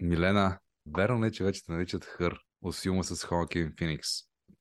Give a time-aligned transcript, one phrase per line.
[0.00, 0.58] Милена,
[0.96, 4.08] верно е, че вече те наричат хър от филма с Хоакин Феникс?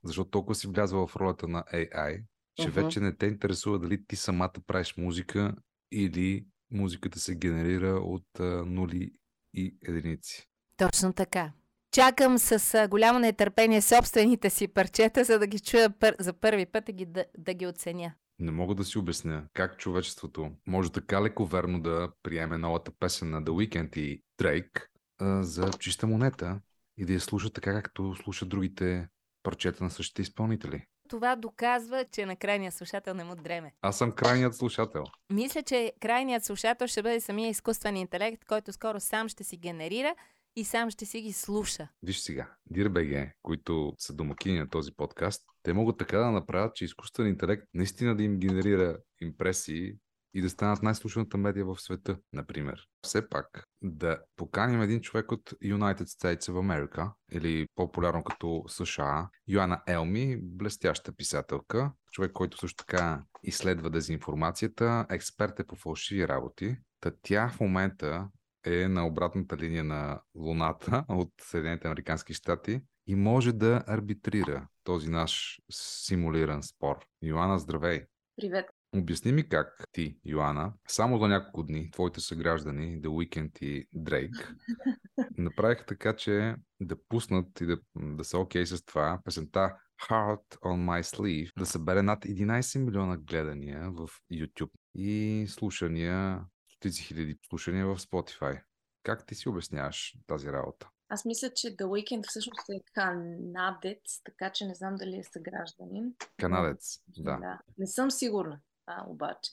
[0.03, 2.23] Защото толкова си влязла в ролята на AI,
[2.55, 2.83] че uh-huh.
[2.83, 5.55] вече не те интересува дали ти самата правиш музика
[5.91, 9.11] или музиката се генерира от а, нули
[9.53, 10.49] и единици.
[10.77, 11.51] Точно така.
[11.91, 16.15] Чакам с а, голямо нетърпение собствените си парчета, за да ги чуя пър...
[16.19, 18.13] за първи път и ги, да, да ги оценя.
[18.39, 23.29] Не мога да си обясня как човечеството може така леко верно да приеме новата песен
[23.29, 24.81] на The Weeknd и Drake
[25.19, 26.61] а, за чиста монета
[26.97, 29.07] и да я слуша така, както слушат другите
[29.43, 30.85] парчета на същите изпълнители.
[31.09, 33.73] Това доказва, че на крайния слушател не му дреме.
[33.81, 35.03] Аз съм крайният слушател.
[35.33, 40.15] Мисля, че крайният слушател ще бъде самия изкуствен интелект, който скоро сам ще си генерира
[40.55, 41.87] и сам ще си ги слуша.
[42.03, 46.85] Виж сега, DIRBG, които са домакини на този подкаст, те могат така да направят, че
[46.85, 49.93] изкуствен интелект наистина да им генерира импресии
[50.35, 52.87] и да станат най-слушаната медия в света, например.
[53.01, 59.29] Все пак да поканим един човек от United States of America, или по-популярно като США,
[59.47, 66.77] Йоанна Елми, блестяща писателка, човек, който също така изследва дезинформацията, експерт е по фалшиви работи.
[66.99, 68.29] Та тя в момента
[68.65, 75.09] е на обратната линия на Луната от Съединените Американски щати и може да арбитрира този
[75.09, 77.05] наш симулиран спор.
[77.21, 78.05] Йоанна, здравей!
[78.35, 78.74] Привет!
[78.97, 84.55] Обясни ми как ти, Йоанна, само за няколко дни, твоите съграждани, The Weeknd и Дрейк,
[85.37, 89.75] направиха така, че да пуснат и да, да са окей okay с това песента
[90.09, 97.03] Heart on My Sleeve да събере над 11 милиона гледания в YouTube и слушания, стотици
[97.03, 98.61] хиляди слушания в Spotify.
[99.03, 100.89] Как ти си обясняваш тази работа?
[101.09, 106.13] Аз мисля, че The Weeknd всъщност е канадец, така че не знам дали е съгражданин.
[106.37, 107.37] Канадец, да.
[107.37, 107.59] да.
[107.77, 109.51] Не съм сигурна а, обаче.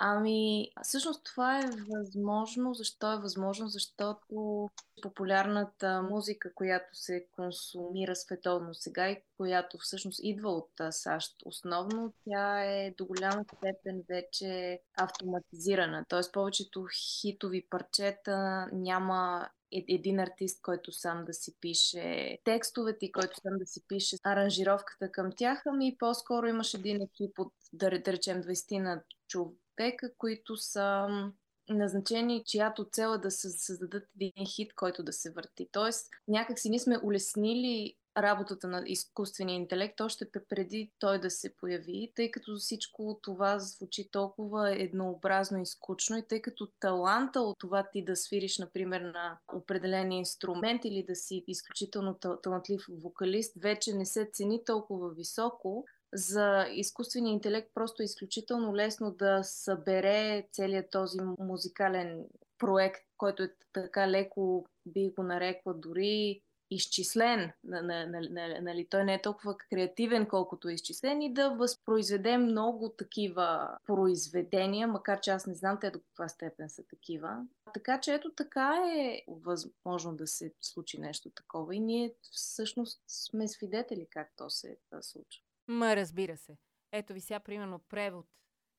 [0.00, 2.74] Ами, всъщност това е възможно.
[2.74, 3.68] Защо е възможно?
[3.68, 4.68] Защото
[5.02, 12.64] популярната музика, която се консумира световно сега и която всъщност идва от САЩ основно, тя
[12.64, 16.04] е до голяма степен вече автоматизирана.
[16.08, 16.86] Тоест повечето
[17.20, 23.66] хитови парчета няма един артист, който сам да си пише текстовете и който сам да
[23.66, 28.78] си пише аранжировката към тях, ами по-скоро имаш един екип от, да, да речем, 20
[28.78, 31.06] на човека, които са
[31.68, 35.68] назначени, чиято цел е да създадат един хит, който да се върти.
[35.72, 41.56] Тоест, някак си ние сме улеснили работата на изкуствения интелект още преди той да се
[41.56, 47.58] появи, тъй като всичко това звучи толкова еднообразно и скучно и тъй като таланта от
[47.58, 53.94] това ти да свириш, например, на определен инструмент или да си изключително талантлив вокалист, вече
[53.94, 60.90] не се цени толкова високо, за изкуствения интелект просто е изключително лесно да събере целият
[60.90, 62.24] този музикален
[62.58, 66.40] проект, който е така леко, би го нарекла дори
[66.70, 73.78] изчислен, нали, той не е толкова креативен, колкото е изчислен и да възпроизведе много такива
[73.86, 77.46] произведения, макар че аз не знам те до каква степен са такива.
[77.74, 83.48] Така че ето така е възможно да се случи нещо такова и ние всъщност сме
[83.48, 85.42] свидетели как то се случва.
[85.68, 86.56] Ма разбира се.
[86.92, 88.26] Ето ви сега примерно превод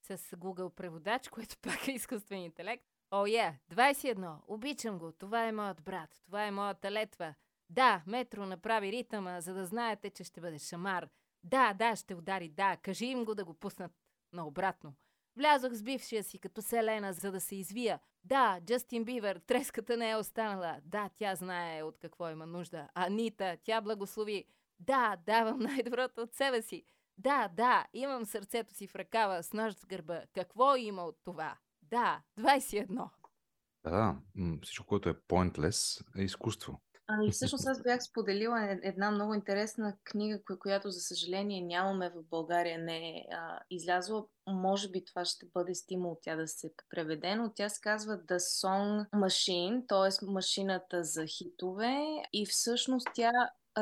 [0.02, 2.84] с Google преводач, което пак е изкуствен интелект.
[3.12, 4.36] О, е, 21.
[4.48, 5.12] Обичам го.
[5.12, 6.10] Това е моят брат.
[6.26, 7.36] Това е моята летва.
[7.70, 11.10] Да, метро направи ритъма, за да знаете, че ще бъде шамар.
[11.44, 13.92] Да, да, ще удари, да, кажи им го да го пуснат
[14.34, 14.94] наобратно.
[15.36, 18.00] Влязох с бившия си като Селена, за да се извия.
[18.24, 20.80] Да, Джастин Бивър, треската не е останала.
[20.84, 22.88] Да, тя знае от какво има нужда.
[22.94, 24.46] Анита, тя благослови.
[24.80, 26.84] Да, давам най-доброто от себе си.
[27.18, 30.22] Да, да, имам сърцето си в ръкава с нож с гърба.
[30.34, 31.58] Какво има от това?
[31.82, 33.10] Да, 21.
[33.84, 34.18] Да,
[34.64, 36.82] всичко, което е pointless, е изкуство.
[37.12, 42.80] Ами всъщност аз бях споделила една много интересна книга, която за съжаление нямаме в България,
[42.80, 44.26] не е а, излязла.
[44.48, 48.38] Може би това ще бъде стимул тя да се преведе, но тя се казва The
[48.38, 50.26] Song Machine, т.е.
[50.26, 51.98] машината за хитове
[52.34, 53.32] и всъщност тя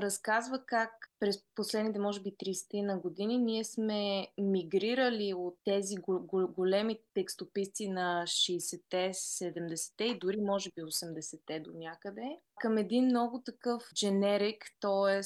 [0.01, 5.95] разказва как през последните, може би, 30 на години ние сме мигрирали от тези
[6.31, 13.41] големи текстописци на 60-те, 70-те и дори, може би, 80-те до някъде, към един много
[13.41, 15.21] такъв дженерик, т.е.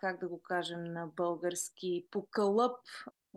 [0.00, 2.76] как да го кажем на български, покълъп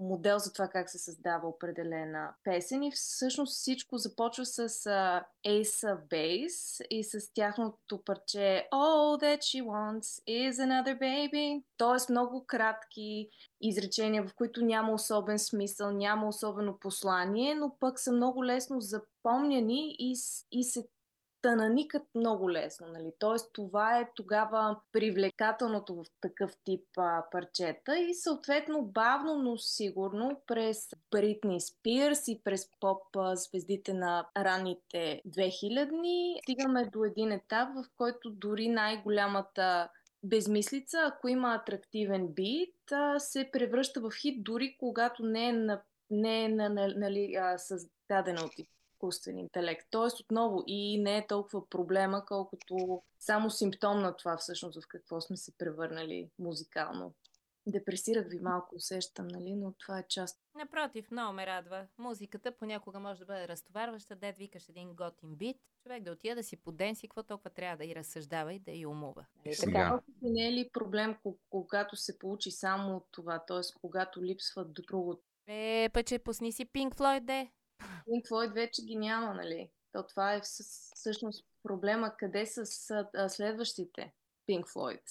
[0.01, 6.07] модел за това как се създава определена песен и всъщност всичко започва с uh, Ace
[6.11, 11.63] Base и с тяхното парче All that she wants is another baby.
[11.77, 13.29] Тоест много кратки
[13.61, 19.95] изречения, в които няма особен смисъл, няма особено послание, но пък са много лесно запомняни
[19.99, 20.15] и,
[20.51, 20.87] и се
[21.49, 22.87] наникат много лесно.
[22.87, 23.11] Нали?
[23.19, 30.41] Тоест, това е тогава привлекателното в такъв тип а, парчета и съответно бавно, но сигурно
[30.47, 33.01] през Бритни Спирс и през поп
[33.33, 39.89] звездите на ранните 2000-ни стигаме до един етап, в който дори най-голямата
[40.23, 42.75] безмислица, ако има атрактивен бит,
[43.17, 48.41] се превръща в хит, дори когато не е, на, не е на, на, нали, създадена
[48.45, 48.51] от
[49.01, 49.87] изкуствен интелект.
[49.89, 55.21] Тоест отново и не е толкова проблема, колкото само симптом на това всъщност в какво
[55.21, 57.13] сме се превърнали музикално.
[57.67, 59.55] Депресирах ви малко, усещам, нали?
[59.55, 60.39] но това е част.
[60.55, 61.87] Напротив, много ме радва.
[61.97, 66.43] Музиката понякога може да бъде разтоварваща, дед викаш един готин бит, човек да отида да
[66.43, 69.25] си поденси, какво толкова трябва да и разсъждава и да и умува.
[69.45, 69.55] Нали?
[69.59, 71.17] Така, не е ли проблем,
[71.49, 73.79] когато се получи само от това, т.е.
[73.81, 75.21] когато липсва другото?
[75.47, 77.51] Е, пъче пусни си Pink Floyd, де.
[78.07, 79.69] Pink Floyd вече ги няма, нали?
[79.91, 80.41] То това е
[80.95, 82.15] всъщност проблема.
[82.17, 82.65] Къде са
[83.29, 84.13] следващите
[84.49, 85.01] Pink Floyd?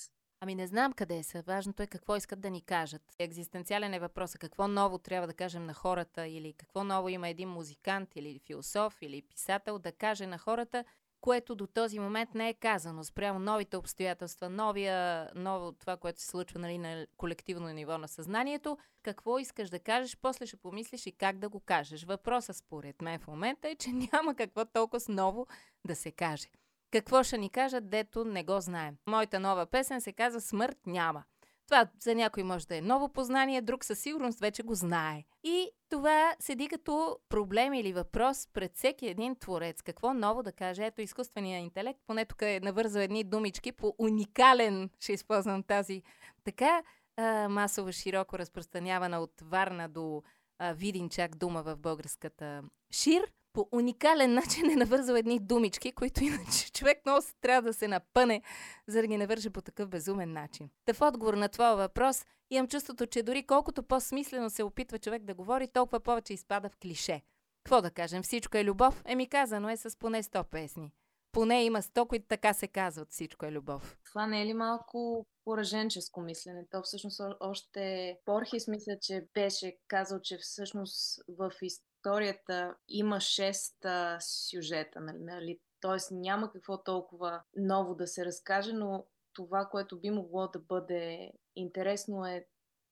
[0.42, 1.42] Ами не знам къде са.
[1.42, 3.02] Важното е какво искат да ни кажат.
[3.18, 4.40] Екзистенциален е въпросът.
[4.40, 9.02] Какво ново трябва да кажем на хората или какво ново има един музикант или философ
[9.02, 10.84] или писател да каже на хората,
[11.20, 13.04] което до този момент не е казано.
[13.04, 18.78] Спрямо новите обстоятелства, новия, ново това, което се случва нали, на колективно ниво на съзнанието,
[19.02, 22.04] какво искаш да кажеш, после ще помислиш и как да го кажеш.
[22.04, 25.46] Въпросът според мен в момента е, че няма какво толкова ново
[25.84, 26.48] да се каже.
[26.90, 28.96] Какво ще ни кажат, дето не го знаем.
[29.06, 31.24] Моята нова песен се казва Смърт няма.
[31.70, 35.24] Това за някой може да е ново познание, друг със сигурност вече го знае.
[35.44, 39.82] И това седи като проблем или въпрос пред всеки един творец.
[39.82, 40.86] Какво ново да каже?
[40.86, 46.02] Ето изкуственият интелект, поне тук е навързал едни думички по уникален, ще използвам тази
[46.44, 46.82] така
[47.16, 50.22] а, масово широко разпространявана от Варна до
[50.58, 52.62] а, Видин чак дума в българската
[52.92, 57.88] шир– по уникален начин е навързал едни думички, които иначе човек много трябва да се
[57.88, 58.42] напъне,
[58.86, 60.70] за да ги навърже по такъв безумен начин.
[60.84, 65.22] Та в отговор на това въпрос имам чувството, че дори колкото по-смислено се опитва човек
[65.22, 67.22] да говори, толкова повече изпада в клише.
[67.64, 69.02] Какво да кажем, всичко е любов?
[69.06, 70.92] Еми казано е с поне 100 песни.
[71.32, 73.98] Поне има 100, които така се казват, всичко е любов.
[74.04, 76.66] Това не е ли малко пораженческо мислене?
[76.70, 81.52] То всъщност още Порхис мисля, че беше казал, че всъщност в
[82.00, 85.18] историята има 6 сюжета, нали?
[85.18, 85.60] нали?
[85.80, 91.32] Тоест няма какво толкова ново да се разкаже, но това, което би могло да бъде
[91.56, 92.46] интересно е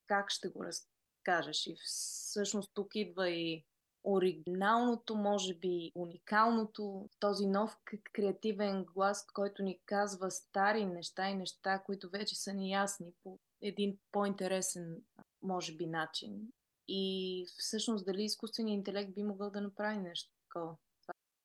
[0.07, 1.67] как ще го разкажеш.
[1.67, 3.65] И всъщност тук идва и
[4.05, 7.77] оригиналното, може би уникалното, този нов
[8.13, 13.39] креативен глас, който ни казва стари неща и неща, които вече са ни ясни по
[13.63, 14.97] един по-интересен,
[15.43, 16.53] може би, начин.
[16.89, 20.77] И всъщност дали изкуственият интелект би могъл да направи нещо такова.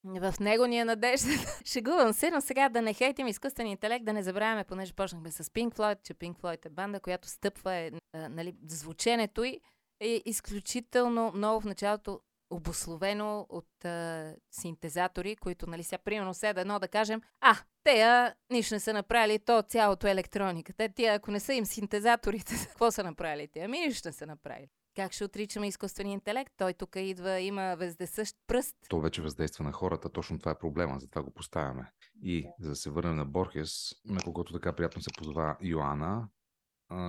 [0.06, 1.30] В него ни е надежда.
[1.66, 5.44] Шегувам се, но сега да не хейтим изкуствения интелект, да не забравяме, понеже почнахме с
[5.44, 9.60] Pink Floyd, че Pink Floyd е банда, която стъпва, е, нали, звученето й
[10.00, 12.20] е изключително много в началото
[12.50, 18.76] обословено от а, синтезатори, които, нали, сега примерно седа едно да кажем, а, те нищо
[18.76, 20.74] не са направили, то цялото електроника.
[20.74, 23.60] Те, тия, ако не са им синтезаторите, какво са направили те?
[23.60, 24.70] Ами нищо не са направили.
[24.96, 26.54] Как ще отричаме изкуствения интелект?
[26.58, 28.76] Той тук идва, има вездесъщ пръст.
[28.90, 30.10] То вече въздейства на хората.
[30.10, 31.92] Точно това е проблема, затова го поставяме.
[32.22, 36.30] И за да се върнем на Борхес, на когото така приятно се позова Йоанна,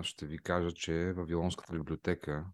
[0.02, 2.46] ще ви кажа, че Вавилонската библиотека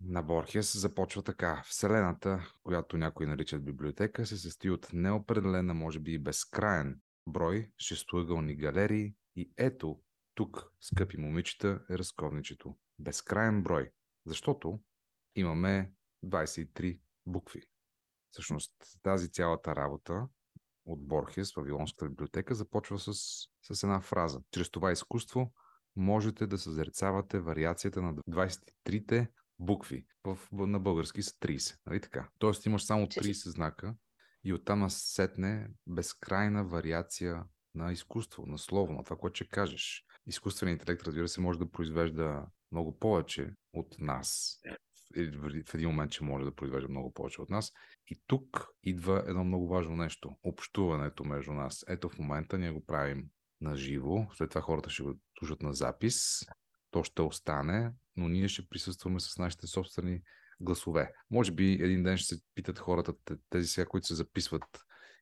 [0.00, 1.62] на Борхес започва така.
[1.66, 8.56] Вселената, която някои наричат библиотека, се състои от неопределена, може би и безкраен брой шестоъгълни
[8.56, 10.00] галерии и ето
[10.34, 12.76] тук, скъпи момичета, е разковничето.
[12.98, 13.90] Безкраен брой.
[14.26, 14.80] Защото
[15.34, 15.92] имаме
[16.24, 17.62] 23 букви.
[18.30, 20.28] Всъщност тази цялата работа
[20.84, 23.12] от Борхес, Вавилонската библиотека, започва с,
[23.62, 24.40] с една фраза.
[24.50, 25.52] Чрез това изкуство
[25.96, 29.28] можете да съзерцавате вариацията на 23-те
[29.58, 30.06] букви.
[30.24, 31.78] В, на български са 30.
[31.86, 32.28] Нали така?
[32.38, 33.94] Тоест имаш само 30 знака
[34.44, 40.04] и оттам сетне безкрайна вариация на изкуство, на слово, на това, което ще кажеш.
[40.26, 44.60] Изкуственият интелект, разбира се, може да произвежда много повече от нас.
[45.66, 47.72] В един момент, че може да произвежда много повече от нас.
[48.08, 50.36] И тук идва едно много важно нещо.
[50.42, 51.84] Общуването между нас.
[51.88, 53.28] Ето в момента ние го правим
[53.60, 54.26] на живо.
[54.34, 56.46] След това хората ще го слушат на запис.
[56.90, 60.22] То ще остане, но ние ще присъстваме с нашите собствени
[60.60, 61.12] гласове.
[61.30, 63.14] Може би един ден ще се питат хората,
[63.50, 64.64] тези сега, които се записват,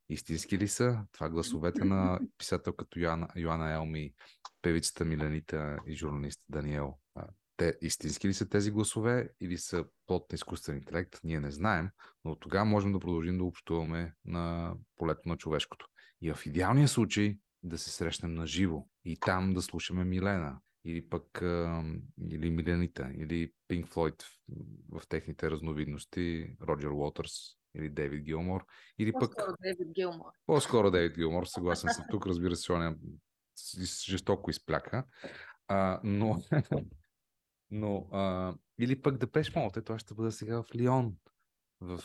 [0.08, 1.06] истински ли са?
[1.12, 4.14] Това гласовете на писател като Йоанна, Йоанна Елми,
[4.62, 6.98] певицата Миленита и журналист Даниел.
[7.56, 11.20] Те истински ли са тези гласове или са плод на изкуствен интелект?
[11.24, 11.88] Ние не знаем,
[12.24, 15.86] но тогава можем да продължим да общуваме на полето на човешкото.
[16.20, 21.08] И в идеалния случай да се срещнем на живо и там да слушаме Милена или
[21.08, 21.38] пък
[22.30, 24.22] или Миленита, или Pink Floyd
[24.92, 27.32] в, в техните разновидности, Роджер Уотърс
[27.76, 28.66] или Дейвид Гилмор,
[28.98, 30.30] или По-скоро пък Дейвид Гилмор.
[30.46, 32.96] по-скоро Дейвид Гилмор, съгласен съм тук, разбира се, он
[34.08, 35.04] жестоко изпляка,
[35.68, 36.42] а, но
[37.70, 41.16] но а, или пък да пеш ето аз ще бъда сега в Лион
[41.80, 42.00] в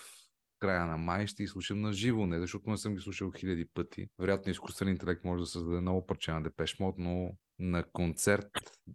[0.60, 4.08] края на май ще изслушам на живо, не защото не съм ги слушал хиляди пъти.
[4.20, 8.50] Вероятно изкуствен интелект може да създаде много парче на Депеш Мод, но на концерт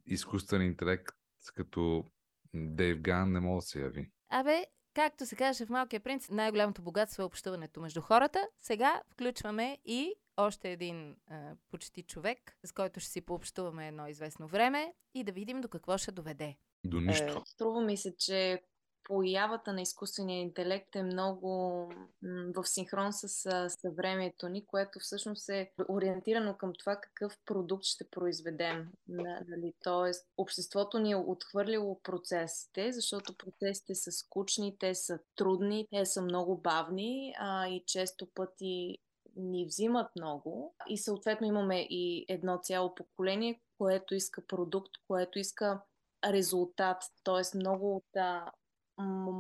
[0.07, 1.09] изкуствен интелект
[1.55, 2.05] като
[2.55, 4.11] Дейв Ган не може да се яви.
[4.31, 8.49] Абе, както се каже в Малкия принц, най-голямото богатство е общуването между хората.
[8.61, 14.47] Сега включваме и още един а, почти човек, с който ще си пообщуваме едно известно
[14.49, 16.57] време и да видим до какво ще доведе.
[16.85, 17.43] До Е, нищо.
[17.47, 18.63] струва ми се, че
[19.05, 21.49] появата на изкуствения интелект е много
[22.23, 23.29] м, в синхрон с
[23.71, 28.93] съвремието ни, което всъщност е ориентирано към това какъв продукт ще произведем.
[29.09, 29.73] На- Нали?
[29.83, 36.23] Тоест, обществото ни е отхвърлило процесите, защото процесите са скучни, те са трудни, те са
[36.23, 38.99] много бавни а, и често пъти
[39.37, 45.81] ни взимат много и съответно имаме и едно цяло поколение, което иска продукт, което иска
[46.27, 47.03] резултат.
[47.25, 47.57] Т.е.
[47.59, 48.53] много от а,
[48.99, 49.33] м-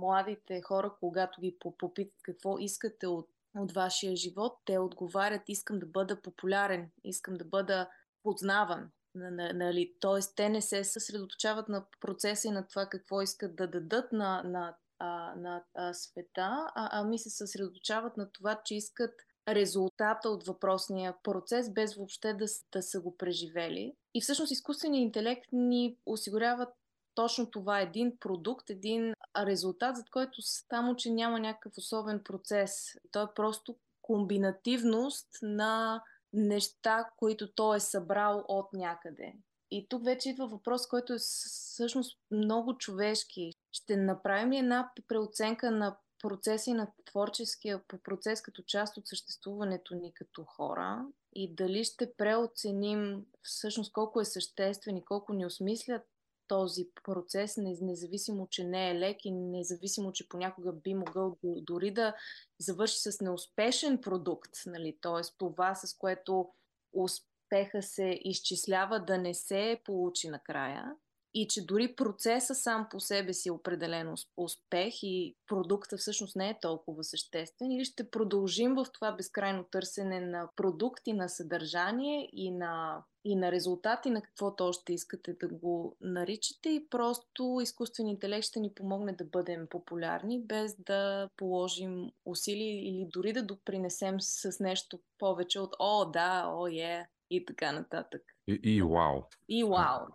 [0.00, 5.78] младите хора, когато ги по- попитат какво искате от, от вашия живот, те отговарят, искам
[5.78, 7.88] да бъда популярен, искам да бъда
[8.22, 8.90] познаван.
[9.14, 9.94] на- на- Нали?
[10.00, 14.42] Тоест, те не се съсредоточават на процеса и на това какво искат да дадат на,
[14.42, 19.14] на, а, на а, света, а, ами се съсредоточават на това, че искат
[19.48, 23.94] резултата от въпросния процес, без въобще да, да са го преживели.
[24.14, 26.66] И всъщност изкуственият интелект ни осигурява
[27.14, 32.96] точно това един продукт, един резултат, за който само, че няма някакъв особен процес.
[33.10, 39.32] Той е просто комбинативност на неща, които той е събрал от някъде.
[39.70, 43.52] И тук вече идва въпрос, който е всъщност много човешки.
[43.72, 50.14] Ще направим ли една преоценка на процеси на творческия процес като част от съществуването ни
[50.14, 56.02] като хора и дали ще преоценим всъщност колко е съществен и колко ни осмислят
[56.48, 61.60] този процес, не- независимо, че не е лек и независимо, че понякога би могъл до-
[61.60, 62.14] дори да
[62.58, 64.98] завърши с неуспешен продукт, нали?
[65.02, 65.22] т.е.
[65.38, 66.50] това, с което
[66.92, 70.96] успеха се изчислява да не се получи накрая
[71.34, 76.36] и че дори процеса сам по себе си е определен ус- успех и продукта всъщност
[76.36, 77.70] не е толкова съществен.
[77.70, 83.52] Или ще продължим в това безкрайно търсене на продукти, на съдържание и на, и на
[83.52, 86.68] резултати, на каквото още искате да го наричате.
[86.68, 93.08] И просто изкуствен интелект ще ни помогне да бъдем популярни, без да положим усилия или
[93.12, 98.22] дори да допринесем с нещо повече от о, да, о, е и така нататък.
[98.46, 99.22] И, и вау.
[99.48, 100.06] И вау!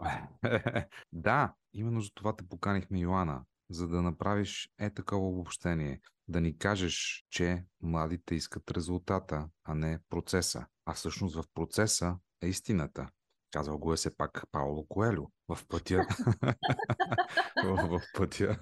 [1.11, 6.01] да, именно за това те поканихме, Йоана, за да направиш е такова обобщение.
[6.27, 10.65] Да ни кажеш, че младите искат резултата, а не процеса.
[10.85, 13.09] А всъщност в процеса е истината.
[13.51, 15.27] Казал го е все пак Пауло Коелю.
[15.47, 16.07] В пътя.
[17.63, 18.59] в, пътя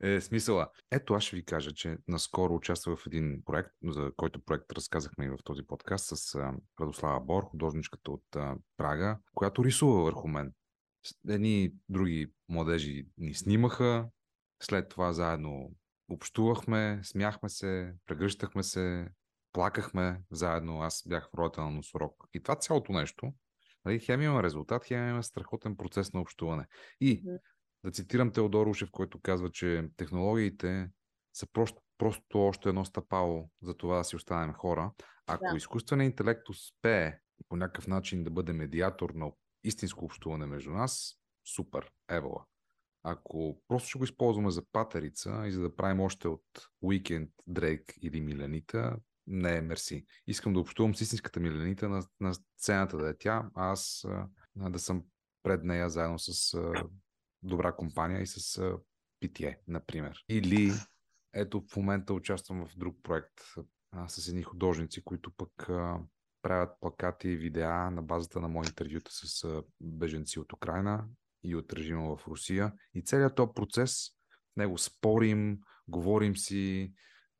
[0.00, 0.68] е смисъла.
[0.90, 5.24] Ето аз ще ви кажа, че наскоро участвах в един проект, за който проект разказахме
[5.24, 6.34] и в този подкаст с
[6.80, 8.24] Радослава Бор, художничката от
[8.76, 10.52] Прага, която рисува върху мен.
[11.28, 14.08] Едни други младежи ни снимаха,
[14.62, 15.70] след това заедно
[16.08, 19.08] общувахме, смяхме се, прегръщахме се,
[19.52, 20.82] плакахме заедно.
[20.82, 22.24] Аз бях в ролята на носорог.
[22.34, 23.32] И това цялото нещо,
[23.84, 26.66] нали, хем има резултат, хем има страхотен процес на общуване.
[27.00, 27.22] И
[27.84, 30.90] да цитирам Теодор Ушев, който казва, че технологиите
[31.34, 34.92] са просто, просто още едно стъпало за това да си останем хора.
[35.26, 35.56] Ако Да.
[35.56, 39.32] изкуственият интелект успее по някакъв начин да бъде медиатор на
[39.64, 41.14] истинско общуване между нас,
[41.54, 42.44] супер, евала.
[43.02, 46.44] Ако просто ще го използваме за патерица и за да правим още от
[46.80, 48.96] Уикенд, Дрейк или Миленита,
[49.32, 50.06] не, мерси.
[50.26, 54.70] Искам да общувам с истинската Миленита на, на сцената да е тя, а аз а,
[54.70, 55.04] да съм
[55.42, 56.72] пред нея заедно с а,
[57.42, 58.78] добра компания и с а,
[59.20, 60.24] питие, например.
[60.28, 60.72] Или
[61.34, 63.40] ето в момента участвам в друг проект
[63.92, 66.00] а, с едни художници, които пък а,
[66.42, 71.06] правят плакати и видеа на базата на мои интервюта с а, беженци от Украина
[71.44, 72.72] и от режима в Русия.
[72.94, 74.10] И целият този процес,
[74.56, 75.58] него спорим,
[75.88, 76.92] говорим си,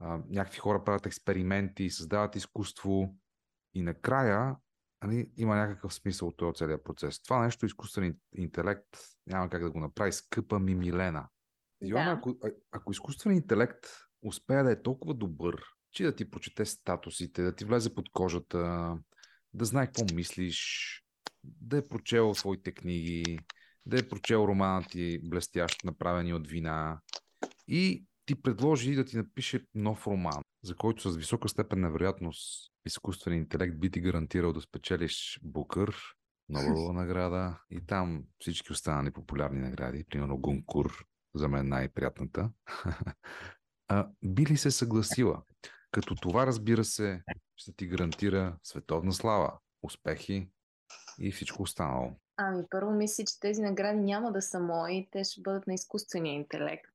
[0.03, 3.17] а, някакви хора правят експерименти, създават изкуство
[3.75, 4.57] и накрая
[5.05, 7.23] нали, има някакъв смисъл от този целият процес.
[7.23, 8.89] Това нещо, изкуствен интелект,
[9.27, 11.29] няма как да го направи, скъпа ми Милена.
[11.85, 12.19] Йоанна, Да.
[12.19, 12.37] ако,
[12.73, 13.87] ако изкуственият интелект
[14.23, 18.59] успее да е толкова добър че да ти прочете статусите, да ти влезе под кожата,
[19.55, 20.89] да знае какво мислиш,
[21.45, 23.39] да е прочел своите книги,
[23.87, 27.01] да е прочел романа ти блестящ, направени от вина
[27.69, 32.73] и ти предложи да ти напише нов роман, за който с висока степен на вероятност
[32.87, 35.97] изкуствен интелект би ти гарантирал да спечелиш Букър,
[36.49, 42.51] Нобелова награда и там всички останали популярни награди, примерно Гункур, за мен най-приятната.
[43.89, 45.43] а, би ли се съгласила?
[45.91, 47.23] Като това, разбира се,
[47.57, 50.49] ще ти гарантира световна слава, успехи
[51.19, 52.13] и всичко останало.
[52.37, 56.35] Ами, първо мисля, че тези награди няма да са мои, те ще бъдат на изкуствения
[56.35, 56.91] интелект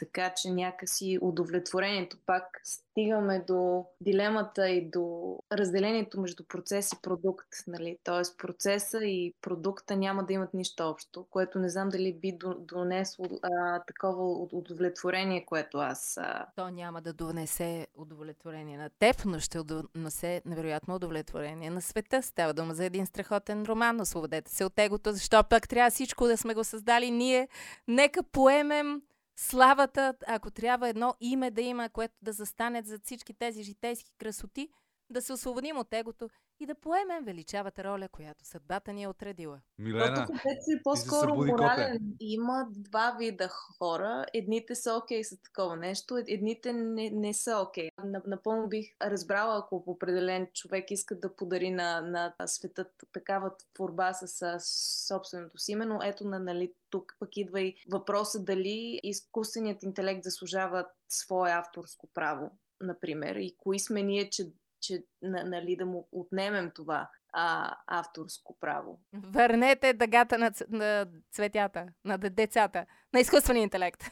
[0.00, 7.48] така че някакси удовлетворението пак стигаме до дилемата и до разделението между процес и продукт.
[7.66, 7.98] Нали?
[8.04, 13.26] Тоест процеса и продукта няма да имат нищо общо, което не знам дали би донесло
[13.42, 16.16] а, такова удовлетворение, което аз...
[16.16, 16.46] А...
[16.56, 22.22] То няма да донесе удовлетворение на теб, но ще донесе невероятно удовлетворение на света.
[22.22, 24.00] Става дума за един страхотен роман.
[24.00, 27.48] Освободете се от егото, защо пък трябва всичко да сме го създали ние.
[27.88, 29.02] Нека поемем
[29.40, 34.68] славата, ако трябва едно име да има, което да застане за всички тези житейски красоти,
[35.10, 36.30] да се освободим от егото
[36.60, 39.60] и да поемем величавата роля, която съдбата ни е отредила.
[39.78, 42.16] Милена, тук е по-скоро морален.
[42.20, 44.26] Има два вида хора.
[44.34, 47.88] Едните са окей okay с такова нещо, едните не, не са окей.
[47.88, 48.26] Okay.
[48.26, 54.28] Напълно бих разбрала, ако определен човек иска да подари на, на света такава творба с,
[54.28, 59.82] с собственото си име, но ето на, нали, тук пък идва и въпроса дали изкуственият
[59.82, 62.50] интелект заслужава свое авторско право
[62.82, 69.00] например, и кои сме ние, че че, нали, да му отнемем това а, авторско право.
[69.12, 74.00] Върнете дъгата на, на цветята, на децата, на изкуствения интелект.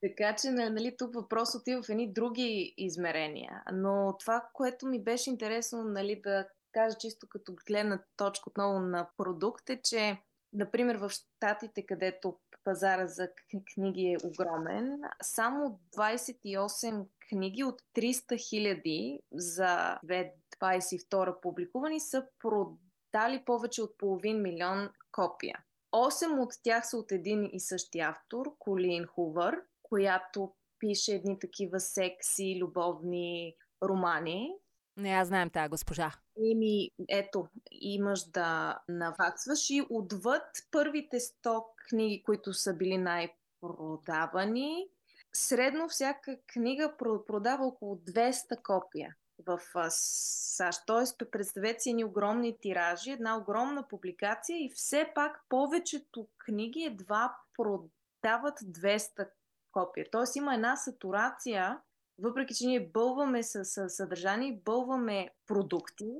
[0.00, 3.62] Така че, нали, тук въпрос отива в едни други измерения.
[3.72, 9.08] Но това, което ми беше интересно, нали, да кажа чисто като гледна точка отново на
[9.16, 10.18] продукт е, че,
[10.56, 13.28] например, в Штатите, където пазара за
[13.74, 23.82] книги е огромен, само 28 книги от 300 хиляди за 2022 публикувани са продали повече
[23.82, 25.58] от половин милион копия.
[25.92, 31.80] Осем от тях са от един и същи автор, Колин Хувър, която пише едни такива
[31.80, 34.54] секси, любовни романи.
[34.96, 36.12] Не, аз знаем тази госпожа.
[36.52, 44.88] Еми, ето, имаш да наваксваш и отвъд първите 100 книги, които са били най-продавани,
[45.34, 46.92] средно всяка книга
[47.26, 50.82] продава около 200 копия в САЩ.
[50.86, 57.36] Тоест, представете си едни огромни тиражи, една огромна публикация и все пак повечето книги едва
[57.54, 59.28] продават 200
[59.72, 60.06] копия.
[60.12, 61.80] Тоест има една сатурация,
[62.18, 66.14] въпреки че ние бълваме с, с съдържание, бълваме продукти,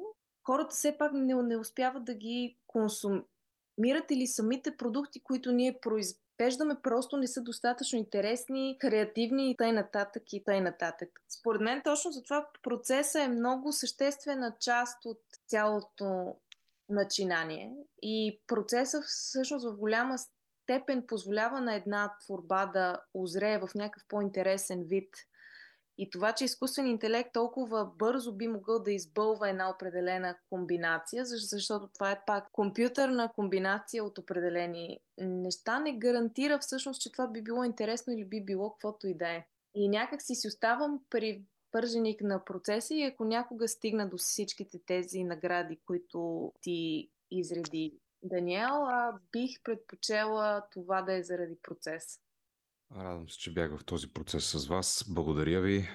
[0.44, 6.76] хората все пак не, не успяват да ги консумират или самите продукти, които ние произвеждаме
[6.82, 9.72] просто не са достатъчно интересни, креативни и тъй
[10.32, 11.08] и тъй нататък.
[11.28, 16.36] Според мен точно за това процеса е много съществена част от цялото
[16.88, 24.02] начинание и процесът всъщност в голяма степен позволява на една творба да озрее в някакъв
[24.08, 25.08] по-интересен вид–
[25.98, 31.88] и това, че изкуствен интелект толкова бързо би могъл да избълва една определена комбинация, защото
[31.94, 37.64] това е пак компютърна комбинация от определени неща, не гарантира всъщност, че това би било
[37.64, 39.46] интересно или би било каквото и да е.
[39.74, 44.78] И някак си си оставам при пърженик на процеса и ако някога стигна до всичките
[44.86, 48.86] тези награди, които ти изреди Даниел,
[49.32, 52.20] бих предпочела това да е заради процес.
[52.94, 55.04] Радвам се, че бях в този процес с вас.
[55.08, 55.88] Благодаря ви.